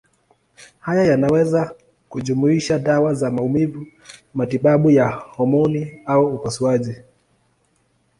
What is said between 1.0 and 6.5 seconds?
yanaweza kujumuisha dawa za maumivu, matibabu ya homoni au